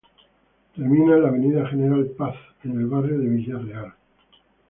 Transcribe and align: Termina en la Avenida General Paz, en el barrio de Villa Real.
Termina 0.75 1.13
en 1.15 1.21
la 1.21 1.29
Avenida 1.29 1.67
General 1.69 2.03
Paz, 2.17 2.35
en 2.63 2.71
el 2.71 2.87
barrio 2.87 3.19
de 3.19 3.27
Villa 3.29 3.59
Real. 3.59 3.93